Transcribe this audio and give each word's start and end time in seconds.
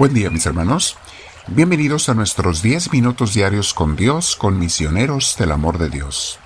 Buen 0.00 0.14
día 0.14 0.30
mis 0.30 0.46
hermanos. 0.46 0.96
Bienvenidos 1.46 2.08
a 2.08 2.14
nuestros 2.14 2.62
10 2.62 2.90
minutos 2.90 3.34
diarios 3.34 3.74
con 3.74 3.96
Dios, 3.96 4.34
con 4.34 4.58
misioneros 4.58 5.36
del 5.38 5.52
amor 5.52 5.76
de 5.76 5.90
Dios. 5.90 6.38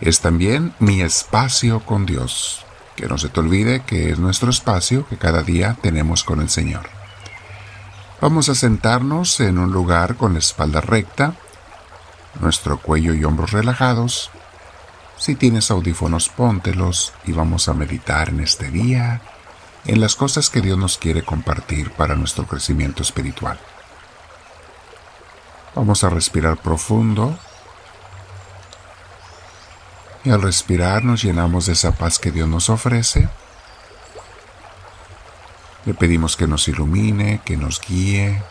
Es 0.00 0.20
también 0.20 0.72
mi 0.78 1.02
espacio 1.02 1.80
con 1.80 2.06
Dios. 2.06 2.64
Que 2.96 3.06
no 3.06 3.18
se 3.18 3.28
te 3.28 3.38
olvide 3.38 3.82
que 3.82 4.08
es 4.08 4.18
nuestro 4.18 4.48
espacio 4.48 5.06
que 5.06 5.18
cada 5.18 5.42
día 5.42 5.76
tenemos 5.82 6.24
con 6.24 6.40
el 6.40 6.48
Señor. 6.48 6.88
Vamos 8.18 8.48
a 8.48 8.54
sentarnos 8.54 9.40
en 9.40 9.58
un 9.58 9.72
lugar 9.72 10.16
con 10.16 10.32
la 10.32 10.38
espalda 10.38 10.80
recta, 10.80 11.34
nuestro 12.40 12.80
cuello 12.80 13.12
y 13.12 13.22
hombros 13.24 13.50
relajados. 13.50 14.30
Si 15.18 15.34
tienes 15.34 15.70
audífonos, 15.70 16.30
póntelos 16.30 17.12
y 17.26 17.32
vamos 17.32 17.68
a 17.68 17.74
meditar 17.74 18.30
en 18.30 18.40
este 18.40 18.70
día 18.70 19.20
en 19.86 20.00
las 20.00 20.14
cosas 20.14 20.50
que 20.50 20.60
Dios 20.60 20.78
nos 20.78 20.98
quiere 20.98 21.22
compartir 21.22 21.90
para 21.92 22.14
nuestro 22.14 22.46
crecimiento 22.46 23.02
espiritual. 23.02 23.58
Vamos 25.74 26.04
a 26.04 26.10
respirar 26.10 26.58
profundo 26.58 27.38
y 30.24 30.30
al 30.30 30.42
respirar 30.42 31.04
nos 31.04 31.22
llenamos 31.22 31.66
de 31.66 31.72
esa 31.72 31.92
paz 31.92 32.18
que 32.18 32.30
Dios 32.30 32.48
nos 32.48 32.68
ofrece. 32.68 33.28
Le 35.86 35.94
pedimos 35.94 36.36
que 36.36 36.46
nos 36.46 36.68
ilumine, 36.68 37.40
que 37.44 37.56
nos 37.56 37.80
guíe. 37.80 38.42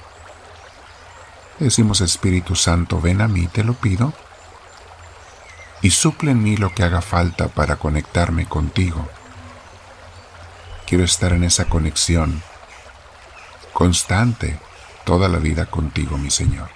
decimos 1.59 2.01
Espíritu 2.01 2.55
Santo, 2.55 2.99
ven 3.01 3.21
a 3.21 3.27
mí, 3.27 3.48
te 3.48 3.63
lo 3.63 3.73
pido, 3.73 4.13
y 5.81 5.91
suple 5.91 6.31
en 6.31 6.41
mí 6.41 6.57
lo 6.57 6.73
que 6.73 6.84
haga 6.84 7.01
falta 7.01 7.49
para 7.49 7.76
conectarme 7.76 8.48
contigo 8.48 9.07
Quiero 10.90 11.04
estar 11.04 11.34
en 11.34 11.43
esa 11.43 11.65
conexión 11.65 12.41
constante 13.73 14.59
toda 15.05 15.29
la 15.29 15.37
vida 15.37 15.68
contigo, 15.68 16.18
mi 16.18 16.32
Señor. 16.32 16.68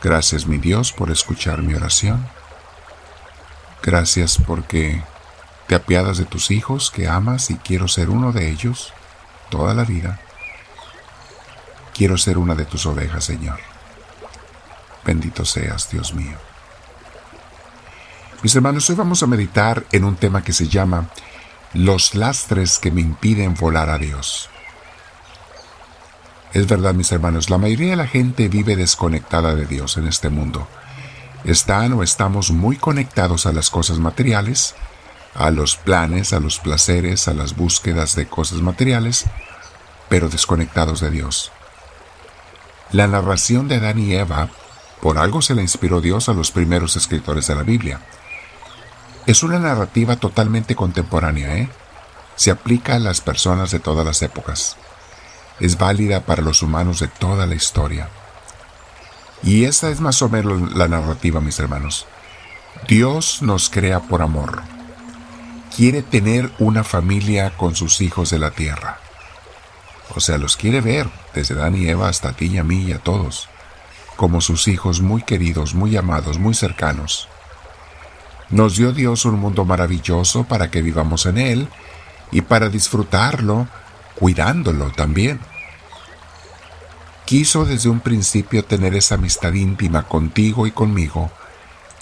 Gracias, 0.00 0.46
mi 0.46 0.58
Dios, 0.58 0.92
por 0.92 1.10
escuchar 1.10 1.62
mi 1.62 1.74
oración. 1.74 2.28
Gracias 3.82 4.38
porque 4.46 5.02
te 5.66 5.74
apiadas 5.74 6.18
de 6.18 6.26
tus 6.26 6.52
hijos 6.52 6.92
que 6.92 7.08
amas 7.08 7.50
y 7.50 7.56
quiero 7.56 7.88
ser 7.88 8.08
uno 8.08 8.30
de 8.30 8.50
ellos 8.50 8.92
toda 9.50 9.74
la 9.74 9.82
vida. 9.82 10.20
Quiero 11.92 12.18
ser 12.18 12.38
una 12.38 12.54
de 12.54 12.66
tus 12.66 12.86
ovejas, 12.86 13.24
Señor. 13.24 13.58
Bendito 15.04 15.44
seas, 15.44 15.90
Dios 15.90 16.14
mío. 16.14 16.38
Mis 18.44 18.54
hermanos, 18.54 18.88
hoy 18.88 18.94
vamos 18.94 19.24
a 19.24 19.26
meditar 19.26 19.84
en 19.90 20.04
un 20.04 20.14
tema 20.14 20.44
que 20.44 20.52
se 20.52 20.68
llama 20.68 21.08
los 21.74 22.14
lastres 22.14 22.78
que 22.78 22.90
me 22.90 23.00
impiden 23.00 23.54
volar 23.54 23.90
a 23.90 23.98
Dios. 23.98 24.48
Es 26.54 26.66
verdad, 26.66 26.94
mis 26.94 27.12
hermanos, 27.12 27.50
la 27.50 27.58
mayoría 27.58 27.90
de 27.90 27.96
la 27.96 28.06
gente 28.06 28.48
vive 28.48 28.74
desconectada 28.74 29.54
de 29.54 29.66
Dios 29.66 29.96
en 29.98 30.06
este 30.06 30.30
mundo. 30.30 30.66
Están 31.44 31.92
o 31.92 32.02
estamos 32.02 32.50
muy 32.50 32.76
conectados 32.76 33.46
a 33.46 33.52
las 33.52 33.70
cosas 33.70 33.98
materiales, 33.98 34.74
a 35.34 35.50
los 35.50 35.76
planes, 35.76 36.32
a 36.32 36.40
los 36.40 36.58
placeres, 36.58 37.28
a 37.28 37.34
las 37.34 37.54
búsquedas 37.54 38.16
de 38.16 38.26
cosas 38.26 38.60
materiales, 38.60 39.26
pero 40.08 40.28
desconectados 40.28 41.00
de 41.00 41.10
Dios. 41.10 41.52
La 42.92 43.06
narración 43.06 43.68
de 43.68 43.76
Adán 43.76 43.98
y 43.98 44.14
Eva, 44.14 44.48
por 45.02 45.18
algo 45.18 45.42
se 45.42 45.54
le 45.54 45.62
inspiró 45.62 46.00
Dios 46.00 46.28
a 46.30 46.32
los 46.32 46.50
primeros 46.50 46.96
escritores 46.96 47.46
de 47.46 47.54
la 47.54 47.62
Biblia. 47.62 48.00
Es 49.28 49.42
una 49.42 49.58
narrativa 49.58 50.16
totalmente 50.16 50.74
contemporánea, 50.74 51.54
¿eh? 51.58 51.68
Se 52.36 52.50
aplica 52.50 52.94
a 52.94 52.98
las 52.98 53.20
personas 53.20 53.70
de 53.70 53.78
todas 53.78 54.06
las 54.06 54.22
épocas. 54.22 54.78
Es 55.60 55.76
válida 55.76 56.24
para 56.24 56.40
los 56.40 56.62
humanos 56.62 57.00
de 57.00 57.08
toda 57.08 57.46
la 57.46 57.54
historia. 57.54 58.08
Y 59.42 59.64
esa 59.64 59.90
es 59.90 60.00
más 60.00 60.22
o 60.22 60.30
menos 60.30 60.72
la 60.74 60.88
narrativa, 60.88 61.42
mis 61.42 61.58
hermanos. 61.58 62.06
Dios 62.88 63.42
nos 63.42 63.68
crea 63.68 64.00
por 64.00 64.22
amor. 64.22 64.62
Quiere 65.76 66.00
tener 66.00 66.50
una 66.58 66.82
familia 66.82 67.54
con 67.54 67.76
sus 67.76 68.00
hijos 68.00 68.30
de 68.30 68.38
la 68.38 68.52
tierra. 68.52 68.98
O 70.14 70.20
sea, 70.20 70.38
los 70.38 70.56
quiere 70.56 70.80
ver, 70.80 71.06
desde 71.34 71.54
Dan 71.54 71.76
y 71.76 71.86
Eva 71.86 72.08
hasta 72.08 72.32
ti 72.32 72.46
y 72.46 72.56
a 72.56 72.64
mí 72.64 72.84
y 72.84 72.92
a 72.92 72.98
todos, 72.98 73.50
como 74.16 74.40
sus 74.40 74.68
hijos 74.68 75.02
muy 75.02 75.20
queridos, 75.20 75.74
muy 75.74 75.98
amados, 75.98 76.38
muy 76.38 76.54
cercanos. 76.54 77.28
Nos 78.50 78.76
dio 78.76 78.92
Dios 78.92 79.24
un 79.24 79.38
mundo 79.38 79.64
maravilloso 79.64 80.44
para 80.44 80.70
que 80.70 80.82
vivamos 80.82 81.26
en 81.26 81.38
él 81.38 81.68
y 82.30 82.40
para 82.42 82.68
disfrutarlo, 82.68 83.68
cuidándolo 84.14 84.90
también. 84.90 85.40
Quiso 87.26 87.66
desde 87.66 87.90
un 87.90 88.00
principio 88.00 88.64
tener 88.64 88.94
esa 88.94 89.16
amistad 89.16 89.52
íntima 89.52 90.04
contigo 90.08 90.66
y 90.66 90.70
conmigo, 90.70 91.30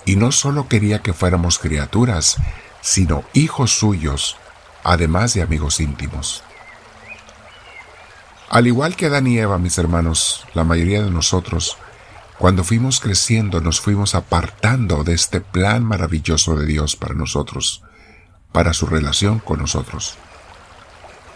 y 0.05 0.15
no 0.15 0.31
solo 0.31 0.69
quería 0.69 1.03
que 1.03 1.12
fuéramos 1.12 1.59
criaturas, 1.59 2.37
sino 2.81 3.25
hijos 3.33 3.77
suyos, 3.77 4.37
además 4.85 5.35
de 5.35 5.43
amigos 5.43 5.81
íntimos. 5.81 6.45
Al 8.49 8.69
igual 8.69 8.95
que 8.95 9.06
Adán 9.06 9.27
y 9.27 9.39
Eva, 9.39 9.59
mis 9.59 9.77
hermanos, 9.79 10.47
la 10.55 10.62
mayoría 10.62 11.03
de 11.03 11.11
nosotros, 11.11 11.77
cuando 12.39 12.65
fuimos 12.65 13.01
creciendo 13.01 13.61
nos 13.61 13.81
fuimos 13.81 14.15
apartando 14.15 15.05
de 15.05 15.15
este 15.15 15.41
plan 15.41 15.85
maravilloso 15.85 16.57
de 16.57 16.67
Dios 16.67 16.97
para 16.97 17.15
nosotros, 17.15 17.83
para 18.53 18.75
su 18.75 18.87
relación 18.87 19.39
con 19.39 19.61
nosotros. 19.61 20.17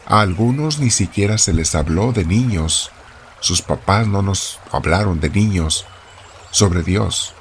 A 0.06 0.20
algunos 0.20 0.78
ni 0.78 0.90
siquiera 0.90 1.38
se 1.38 1.54
les 1.54 1.74
habló 1.74 2.12
de 2.12 2.24
niños, 2.24 2.90
sus 3.40 3.62
papás 3.62 4.06
no 4.06 4.22
nos 4.22 4.58
hablaron 4.70 5.20
de 5.20 5.30
niños 5.30 5.86
sobre 6.50 6.82
Dios. 6.82 7.34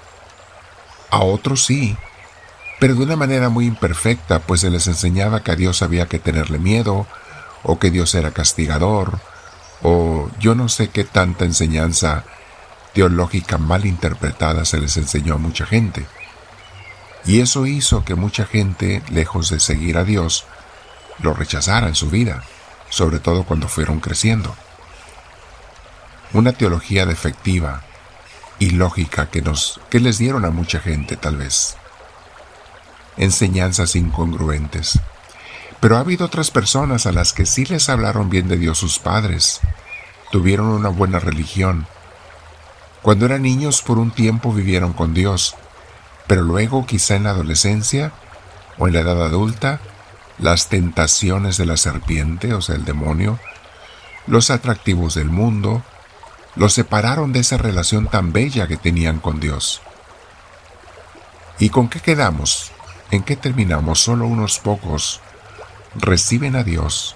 A 1.09 1.20
otros 1.20 1.66
sí, 1.66 1.97
pero 2.80 2.96
de 2.96 3.03
una 3.03 3.18
manera 3.18 3.50
muy 3.50 3.66
imperfecta, 3.66 4.40
pues 4.40 4.62
se 4.62 4.70
les 4.70 4.88
enseñaba 4.88 5.44
que 5.44 5.52
a 5.52 5.56
Dios 5.56 5.81
había 5.81 6.08
que 6.08 6.20
tenerle 6.20 6.59
miedo, 6.59 7.08
o 7.64 7.78
que 7.78 7.91
Dios 7.91 8.16
era 8.16 8.31
castigador, 8.31 9.20
o 9.81 10.30
yo 10.40 10.56
no 10.56 10.70
sé 10.70 10.90
qué 10.90 11.03
tanta 11.03 11.44
enseñanza 11.44 12.24
teológica 12.94 13.57
mal 13.57 13.85
interpretada 13.85 14.66
se 14.66 14.79
les 14.79 14.97
enseñó 14.97 15.35
a 15.35 15.38
mucha 15.38 15.66
gente. 15.66 16.05
Y 17.25 17.41
eso 17.41 17.66
hizo 17.66 18.03
que 18.05 18.16
mucha 18.16 18.45
gente, 18.45 19.03
lejos 19.11 19.50
de 19.50 19.59
seguir 19.59 19.97
a 19.97 20.03
Dios, 20.03 20.45
lo 21.22 21.33
rechazara 21.33 21.88
en 21.88 21.95
su 21.95 22.09
vida, 22.09 22.44
sobre 22.89 23.19
todo 23.19 23.44
cuando 23.44 23.67
fueron 23.67 23.99
creciendo. 23.99 24.55
Una 26.33 26.53
teología 26.53 27.05
defectiva 27.05 27.83
y 28.59 28.72
lógica 28.72 29.29
que 29.29 29.41
nos 29.41 29.79
que 29.89 29.99
les 29.99 30.17
dieron 30.17 30.45
a 30.45 30.51
mucha 30.51 30.79
gente 30.79 31.16
tal 31.17 31.38
vez. 31.38 31.75
Enseñanzas 33.17 33.95
incongruentes. 33.95 34.99
Pero 35.79 35.97
ha 35.97 36.01
habido 36.01 36.25
otras 36.25 36.51
personas 36.51 37.05
a 37.05 37.11
las 37.11 37.31
que 37.33 37.45
sí 37.45 37.66
les 37.66 37.89
hablaron 37.89 38.29
bien 38.29 38.47
de 38.47 38.57
Dios 38.57 38.78
sus 38.78 38.99
padres, 38.99 39.61
tuvieron 40.31 40.67
una 40.67 40.89
buena 40.89 41.19
religión, 41.19 41.88
cuando 43.01 43.25
eran 43.25 43.43
niños 43.43 43.81
por 43.81 43.97
un 43.97 44.11
tiempo 44.11 44.53
vivieron 44.53 44.93
con 44.93 45.13
Dios, 45.13 45.55
pero 46.27 46.41
luego 46.41 46.85
quizá 46.85 47.15
en 47.15 47.23
la 47.23 47.31
adolescencia 47.31 48.11
o 48.77 48.87
en 48.87 48.93
la 48.93 48.99
edad 49.01 49.23
adulta, 49.23 49.79
las 50.37 50.67
tentaciones 50.67 51.57
de 51.57 51.65
la 51.65 51.77
serpiente, 51.77 52.53
o 52.53 52.61
sea, 52.61 52.75
el 52.75 52.85
demonio, 52.85 53.39
los 54.27 54.49
atractivos 54.51 55.15
del 55.15 55.29
mundo, 55.29 55.83
los 56.55 56.73
separaron 56.73 57.33
de 57.33 57.39
esa 57.39 57.57
relación 57.57 58.07
tan 58.07 58.31
bella 58.31 58.67
que 58.67 58.77
tenían 58.77 59.19
con 59.19 59.40
Dios. 59.40 59.81
¿Y 61.57 61.69
con 61.69 61.90
qué 61.90 61.99
quedamos? 61.99 62.72
¿En 63.11 63.23
qué 63.23 63.35
terminamos? 63.35 63.99
Solo 63.99 64.28
unos 64.28 64.59
pocos 64.59 65.22
reciben 65.95 66.55
a 66.55 66.63
Dios 66.63 67.16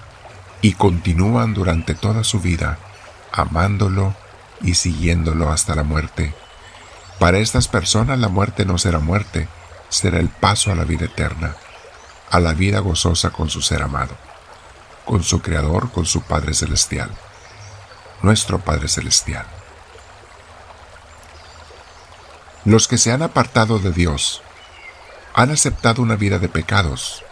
y 0.62 0.74
continúan 0.74 1.54
durante 1.54 1.94
toda 1.94 2.24
su 2.24 2.40
vida 2.40 2.78
amándolo 3.32 4.16
y 4.62 4.76
siguiéndolo 4.76 5.52
hasta 5.52 5.76
la 5.76 5.84
muerte. 5.84 6.34
Para 7.20 7.40
estas 7.40 7.68
personas 7.68 8.20
la 8.20 8.30
muerte 8.30 8.66
no 8.66 8.78
será 8.78 9.00
muerte, 9.00 9.48
será 9.90 10.20
el 10.20 10.30
paso 10.30 10.72
a 10.72 10.76
la 10.76 10.84
vida 10.84 11.06
eterna, 11.06 11.56
a 12.30 12.40
la 12.40 12.54
vida 12.54 12.80
gozosa 12.80 13.30
con 13.30 13.50
su 13.50 13.62
ser 13.62 13.84
amado, 13.84 14.16
con 15.06 15.24
su 15.24 15.42
Creador, 15.42 15.92
con 15.92 16.06
su 16.06 16.22
Padre 16.22 16.54
Celestial, 16.54 17.12
nuestro 18.22 18.60
Padre 18.60 18.88
Celestial. 18.88 19.46
Los 22.66 22.88
que 22.88 22.98
se 22.98 23.12
han 23.12 23.22
apartado 23.22 23.78
de 23.78 23.92
Dios 23.92 24.42
han 25.34 25.52
aceptado 25.52 26.02
una 26.02 26.16
vida 26.16 26.40
de 26.40 26.48
pecados. 26.48 27.24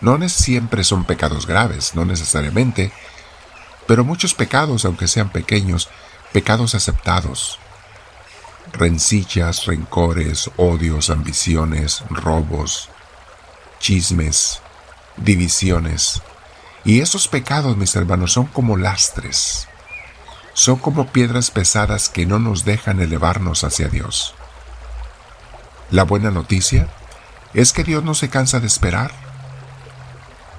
No 0.00 0.18
siempre 0.28 0.84
son 0.84 1.04
pecados 1.04 1.46
graves, 1.46 1.94
no 1.94 2.04
necesariamente, 2.04 2.92
pero 3.86 4.04
muchos 4.04 4.34
pecados, 4.34 4.84
aunque 4.84 5.08
sean 5.08 5.30
pequeños, 5.30 5.88
pecados 6.32 6.74
aceptados, 6.74 7.58
rencillas, 8.72 9.66
rencores, 9.66 10.50
odios, 10.56 11.10
ambiciones, 11.10 12.02
robos, 12.10 12.88
chismes, 13.78 14.60
divisiones 15.16 16.22
Y 16.84 17.00
esos 17.00 17.26
pecados, 17.26 17.76
mis 17.76 17.96
hermanos, 17.96 18.32
son 18.32 18.46
como 18.46 18.76
lastres, 18.76 19.66
son 20.54 20.76
como 20.76 21.08
piedras 21.08 21.50
pesadas 21.50 22.08
que 22.08 22.26
no 22.26 22.38
nos 22.38 22.64
dejan 22.64 23.00
elevarnos 23.00 23.64
hacia 23.64 23.88
Dios. 23.88 24.34
La 25.90 26.04
buena 26.04 26.30
noticia 26.30 26.88
es 27.54 27.72
que 27.72 27.82
Dios 27.82 28.04
no 28.04 28.14
se 28.14 28.28
cansa 28.28 28.60
de 28.60 28.68
esperar. 28.68 29.10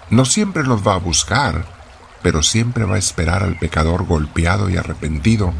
No 0.09 0.25
siempre 0.25 0.63
los 0.63 0.85
va 0.85 0.95
a 0.95 0.99
buscar, 0.99 1.65
pero 2.21 2.43
siempre 2.43 2.85
va 2.85 2.95
a 2.95 2.99
esperar 2.99 3.43
al 3.43 3.57
pecador 3.57 4.05
golpeado 4.05 4.69
y 4.69 4.77
arrepentido 4.77 5.53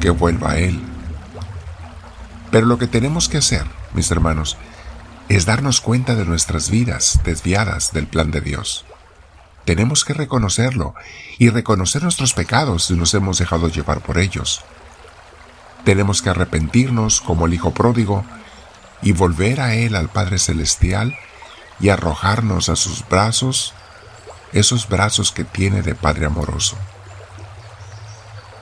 que 0.00 0.10
vuelva 0.10 0.52
a 0.52 0.58
Él. 0.58 0.80
Pero 2.50 2.66
lo 2.66 2.78
que 2.78 2.86
tenemos 2.86 3.28
que 3.28 3.38
hacer, 3.38 3.64
mis 3.92 4.10
hermanos, 4.10 4.56
es 5.28 5.46
darnos 5.46 5.80
cuenta 5.80 6.14
de 6.14 6.24
nuestras 6.24 6.70
vidas 6.70 7.20
desviadas 7.24 7.92
del 7.92 8.06
plan 8.06 8.30
de 8.30 8.40
Dios. 8.40 8.84
Tenemos 9.64 10.04
que 10.04 10.14
reconocerlo 10.14 10.94
y 11.38 11.50
reconocer 11.50 12.02
nuestros 12.04 12.34
pecados 12.34 12.84
si 12.84 12.94
nos 12.94 13.12
hemos 13.14 13.38
dejado 13.38 13.68
llevar 13.68 14.00
por 14.00 14.18
ellos. 14.18 14.62
Tenemos 15.84 16.22
que 16.22 16.30
arrepentirnos 16.30 17.20
como 17.20 17.46
el 17.46 17.54
Hijo 17.54 17.72
pródigo 17.72 18.24
y 19.02 19.12
volver 19.12 19.60
a 19.60 19.74
Él, 19.74 19.96
al 19.96 20.08
Padre 20.08 20.38
Celestial, 20.38 21.16
y 21.80 21.88
arrojarnos 21.88 22.68
a 22.68 22.76
sus 22.76 23.06
brazos, 23.08 23.74
esos 24.58 24.88
brazos 24.88 25.32
que 25.32 25.44
tiene 25.44 25.82
de 25.82 25.94
Padre 25.94 26.26
amoroso. 26.26 26.76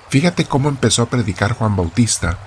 Fíjate 0.09 0.45
cómo 0.45 0.69
empezó 0.69 1.03
a 1.03 1.07
predicar 1.07 1.53
Juan 1.53 1.77
Bautista, 1.77 2.39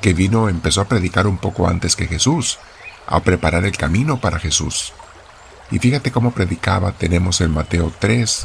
que 0.00 0.12
vino, 0.12 0.48
empezó 0.48 0.82
a 0.82 0.88
predicar 0.88 1.26
un 1.26 1.38
poco 1.38 1.68
antes 1.68 1.96
que 1.96 2.06
Jesús, 2.06 2.58
a 3.06 3.20
preparar 3.20 3.64
el 3.64 3.76
camino 3.76 4.20
para 4.20 4.38
Jesús. 4.38 4.92
Y 5.70 5.78
fíjate 5.78 6.12
cómo 6.12 6.32
predicaba, 6.32 6.92
tenemos 6.92 7.40
en 7.40 7.50
Mateo 7.50 7.92
3, 7.98 8.44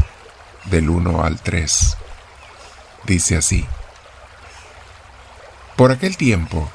del 0.66 0.90
1 0.90 1.24
al 1.24 1.40
3. 1.40 1.98
Dice 3.06 3.38
así, 3.38 3.66
Por 5.76 5.92
aquel 5.92 6.18
tiempo 6.18 6.72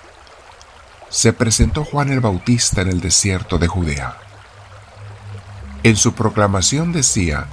se 1.08 1.32
presentó 1.32 1.84
Juan 1.84 2.10
el 2.10 2.20
Bautista 2.20 2.82
en 2.82 2.88
el 2.88 3.00
desierto 3.00 3.58
de 3.58 3.66
Judea. 3.66 4.25
En 5.82 5.96
su 5.96 6.14
proclamación 6.14 6.92
decía, 6.92 7.46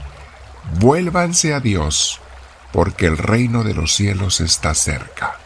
Vuélvanse 0.79 1.53
a 1.53 1.59
Dios, 1.59 2.19
porque 2.71 3.05
el 3.05 3.17
reino 3.17 3.63
de 3.63 3.73
los 3.73 3.93
cielos 3.93 4.41
está 4.41 4.73
cerca. 4.73 5.37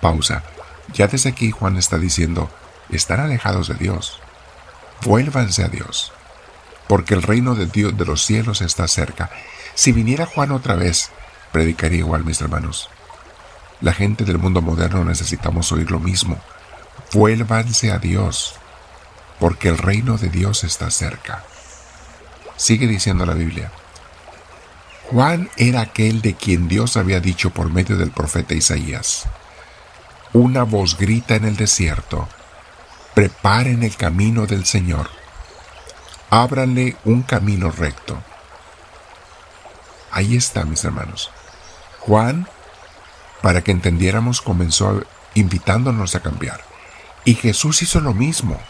Pausa. 0.00 0.42
Ya 0.94 1.06
desde 1.06 1.28
aquí 1.28 1.50
Juan 1.50 1.76
está 1.76 1.98
diciendo, 1.98 2.50
están 2.88 3.20
alejados 3.20 3.68
de 3.68 3.74
Dios. 3.74 4.20
Vuélvanse 5.04 5.62
a 5.64 5.68
Dios, 5.68 6.12
porque 6.86 7.14
el 7.14 7.22
reino 7.22 7.54
de 7.54 7.66
Dios 7.66 7.96
de 7.96 8.06
los 8.06 8.24
cielos 8.24 8.62
está 8.62 8.88
cerca. 8.88 9.30
Si 9.74 9.92
viniera 9.92 10.24
Juan 10.24 10.50
otra 10.50 10.76
vez, 10.76 11.10
predicaría 11.52 11.98
igual, 11.98 12.24
mis 12.24 12.40
hermanos. 12.40 12.88
La 13.80 13.92
gente 13.92 14.24
del 14.24 14.38
mundo 14.38 14.62
moderno 14.62 15.04
necesitamos 15.04 15.70
oír 15.72 15.90
lo 15.90 16.00
mismo. 16.00 16.40
Vuélvanse 17.12 17.92
a 17.92 17.98
Dios, 17.98 18.54
porque 19.38 19.68
el 19.68 19.78
reino 19.78 20.18
de 20.18 20.28
Dios 20.28 20.64
está 20.64 20.90
cerca. 20.90 21.44
Sigue 22.56 22.86
diciendo 22.86 23.24
la 23.26 23.34
Biblia. 23.34 23.70
Juan 25.10 25.50
era 25.56 25.80
aquel 25.80 26.20
de 26.20 26.34
quien 26.34 26.68
Dios 26.68 26.96
había 26.96 27.20
dicho 27.20 27.50
por 27.50 27.70
medio 27.70 27.96
del 27.96 28.10
profeta 28.10 28.54
Isaías. 28.54 29.24
Una 30.32 30.64
voz 30.64 30.98
grita 30.98 31.36
en 31.36 31.44
el 31.44 31.56
desierto, 31.56 32.28
preparen 33.14 33.82
el 33.82 33.96
camino 33.96 34.46
del 34.46 34.66
Señor, 34.66 35.08
ábranle 36.28 36.96
un 37.04 37.22
camino 37.22 37.70
recto. 37.70 38.22
Ahí 40.10 40.36
está, 40.36 40.64
mis 40.64 40.84
hermanos. 40.84 41.30
Juan 42.00 42.46
para 43.42 43.62
que 43.62 43.70
entendiéramos, 43.70 44.40
comenzó 44.40 45.02
invitándonos 45.34 46.14
a 46.14 46.20
cambiar. 46.20 46.60
Y 47.24 47.34
Jesús 47.34 47.82
hizo 47.82 48.00
lo 48.00 48.14
mismo. 48.14 48.60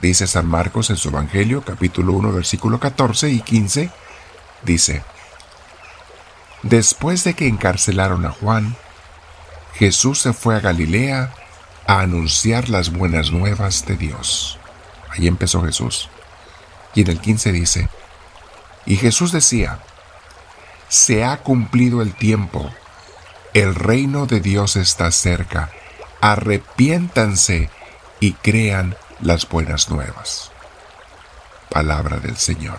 Dice 0.00 0.26
San 0.26 0.46
Marcos 0.46 0.90
en 0.90 0.96
su 0.96 1.08
Evangelio, 1.08 1.62
capítulo 1.62 2.12
1, 2.12 2.32
versículo 2.32 2.78
14 2.78 3.30
y 3.30 3.40
15, 3.40 3.90
dice, 4.62 5.02
Después 6.62 7.24
de 7.24 7.34
que 7.34 7.46
encarcelaron 7.46 8.26
a 8.26 8.30
Juan, 8.30 8.76
Jesús 9.74 10.20
se 10.20 10.32
fue 10.32 10.56
a 10.56 10.60
Galilea 10.60 11.32
a 11.86 12.00
anunciar 12.00 12.68
las 12.68 12.90
buenas 12.90 13.30
nuevas 13.30 13.86
de 13.86 13.96
Dios. 13.96 14.58
Ahí 15.10 15.26
empezó 15.26 15.62
Jesús. 15.62 16.08
Y 16.94 17.02
en 17.02 17.08
el 17.08 17.20
15 17.20 17.52
dice, 17.52 17.88
y 18.84 18.96
Jesús 18.96 19.32
decía, 19.32 19.80
se 20.88 21.24
ha 21.24 21.38
cumplido 21.38 22.02
el 22.02 22.14
tiempo 22.14 22.70
el 23.56 23.74
reino 23.74 24.26
de 24.26 24.40
Dios 24.40 24.76
está 24.76 25.10
cerca. 25.10 25.70
Arrepiéntanse 26.20 27.70
y 28.20 28.32
crean 28.34 28.94
las 29.20 29.48
buenas 29.48 29.90
nuevas. 29.90 30.50
Palabra 31.70 32.18
del 32.18 32.36
Señor. 32.36 32.78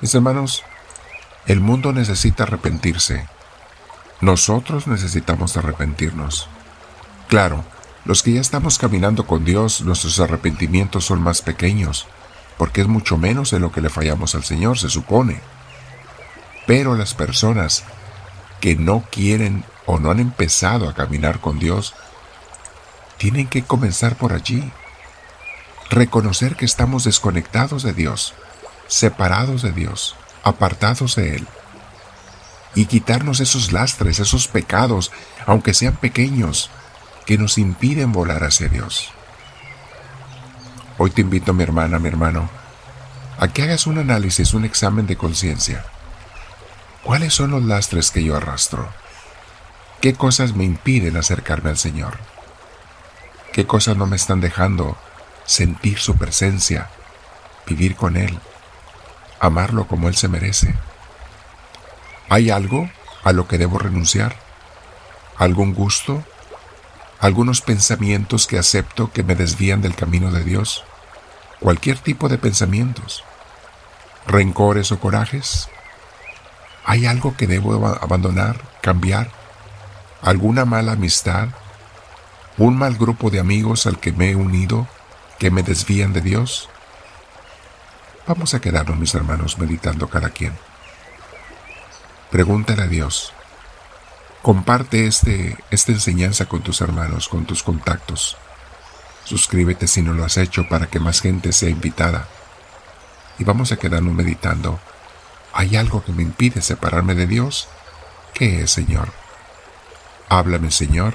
Mis 0.00 0.14
hermanos, 0.14 0.62
el 1.46 1.60
mundo 1.60 1.92
necesita 1.92 2.44
arrepentirse. 2.44 3.26
Nosotros 4.20 4.86
necesitamos 4.86 5.56
arrepentirnos. 5.56 6.48
Claro, 7.28 7.64
los 8.04 8.22
que 8.22 8.32
ya 8.32 8.40
estamos 8.40 8.78
caminando 8.78 9.26
con 9.26 9.44
Dios, 9.44 9.80
nuestros 9.80 10.20
arrepentimientos 10.20 11.04
son 11.04 11.20
más 11.20 11.42
pequeños, 11.42 12.06
porque 12.56 12.82
es 12.82 12.86
mucho 12.86 13.16
menos 13.16 13.50
de 13.50 13.60
lo 13.60 13.72
que 13.72 13.80
le 13.80 13.90
fallamos 13.90 14.34
al 14.34 14.44
Señor, 14.44 14.78
se 14.78 14.88
supone. 14.88 15.40
Pero 16.66 16.94
las 16.94 17.14
personas 17.14 17.84
que 18.60 18.76
no 18.76 19.04
quieren 19.10 19.64
o 19.84 19.98
no 19.98 20.10
han 20.10 20.20
empezado 20.20 20.88
a 20.88 20.94
caminar 20.94 21.40
con 21.40 21.58
Dios, 21.58 21.94
tienen 23.24 23.46
que 23.46 23.62
comenzar 23.62 24.16
por 24.16 24.34
allí. 24.34 24.70
Reconocer 25.88 26.56
que 26.56 26.66
estamos 26.66 27.04
desconectados 27.04 27.82
de 27.82 27.94
Dios, 27.94 28.34
separados 28.86 29.62
de 29.62 29.72
Dios, 29.72 30.14
apartados 30.42 31.16
de 31.16 31.36
Él. 31.36 31.48
Y 32.74 32.84
quitarnos 32.84 33.40
esos 33.40 33.72
lastres, 33.72 34.18
esos 34.18 34.46
pecados, 34.46 35.10
aunque 35.46 35.72
sean 35.72 35.96
pequeños, 35.96 36.68
que 37.24 37.38
nos 37.38 37.56
impiden 37.56 38.12
volar 38.12 38.44
hacia 38.44 38.68
Dios. 38.68 39.08
Hoy 40.98 41.08
te 41.08 41.22
invito, 41.22 41.54
mi 41.54 41.62
hermana, 41.62 41.98
mi 41.98 42.08
hermano, 42.08 42.50
a 43.38 43.48
que 43.48 43.62
hagas 43.62 43.86
un 43.86 43.96
análisis, 43.96 44.52
un 44.52 44.66
examen 44.66 45.06
de 45.06 45.16
conciencia 45.16 45.82
¿Cuáles 47.02 47.32
son 47.32 47.52
los 47.52 47.64
lastres 47.64 48.10
que 48.10 48.22
yo 48.22 48.36
arrastro? 48.36 48.86
¿Qué 50.02 50.12
cosas 50.12 50.54
me 50.54 50.64
impiden 50.64 51.16
acercarme 51.16 51.70
al 51.70 51.78
Señor? 51.78 52.33
¿Qué 53.54 53.68
cosas 53.68 53.96
no 53.96 54.06
me 54.06 54.16
están 54.16 54.40
dejando 54.40 54.96
sentir 55.44 56.00
su 56.00 56.16
presencia, 56.16 56.90
vivir 57.68 57.94
con 57.94 58.16
Él, 58.16 58.40
amarlo 59.38 59.86
como 59.86 60.08
Él 60.08 60.16
se 60.16 60.26
merece? 60.26 60.74
¿Hay 62.28 62.50
algo 62.50 62.90
a 63.22 63.30
lo 63.30 63.46
que 63.46 63.56
debo 63.56 63.78
renunciar? 63.78 64.34
¿Algún 65.36 65.72
gusto? 65.72 66.24
¿Algunos 67.20 67.60
pensamientos 67.60 68.48
que 68.48 68.58
acepto 68.58 69.12
que 69.12 69.22
me 69.22 69.36
desvían 69.36 69.82
del 69.82 69.94
camino 69.94 70.32
de 70.32 70.42
Dios? 70.42 70.82
Cualquier 71.60 71.98
tipo 71.98 72.28
de 72.28 72.38
pensamientos. 72.38 73.22
¿Rencores 74.26 74.90
o 74.90 74.98
corajes? 74.98 75.68
¿Hay 76.84 77.06
algo 77.06 77.36
que 77.36 77.46
debo 77.46 77.86
abandonar, 77.86 78.60
cambiar? 78.80 79.30
¿Alguna 80.22 80.64
mala 80.64 80.94
amistad? 80.94 81.50
¿Un 82.56 82.76
mal 82.76 82.96
grupo 82.96 83.30
de 83.30 83.40
amigos 83.40 83.86
al 83.86 83.98
que 83.98 84.12
me 84.12 84.30
he 84.30 84.36
unido 84.36 84.86
que 85.38 85.50
me 85.50 85.62
desvían 85.62 86.12
de 86.12 86.20
Dios? 86.20 86.68
Vamos 88.26 88.54
a 88.54 88.60
quedarnos, 88.60 88.96
mis 88.96 89.14
hermanos, 89.14 89.58
meditando 89.58 90.08
cada 90.08 90.30
quien. 90.30 90.52
Pregúntale 92.30 92.82
a 92.82 92.86
Dios. 92.86 93.32
Comparte 94.42 95.06
este, 95.06 95.56
esta 95.70 95.92
enseñanza 95.92 96.46
con 96.46 96.62
tus 96.62 96.80
hermanos, 96.80 97.28
con 97.28 97.44
tus 97.44 97.62
contactos. 97.62 98.36
Suscríbete 99.24 99.86
si 99.86 100.02
no 100.02 100.12
lo 100.12 100.24
has 100.24 100.36
hecho 100.36 100.68
para 100.68 100.86
que 100.86 101.00
más 101.00 101.20
gente 101.20 101.52
sea 101.52 101.70
invitada. 101.70 102.28
Y 103.38 103.44
vamos 103.44 103.72
a 103.72 103.76
quedarnos 103.76 104.14
meditando 104.14 104.78
¿Hay 105.56 105.76
algo 105.76 106.02
que 106.02 106.10
me 106.10 106.24
impide 106.24 106.60
separarme 106.62 107.14
de 107.14 107.28
Dios? 107.28 107.68
¿Qué 108.32 108.62
es, 108.62 108.72
Señor? 108.72 109.12
Háblame, 110.28 110.72
Señor, 110.72 111.14